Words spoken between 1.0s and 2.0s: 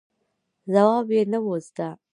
یې نه و زده.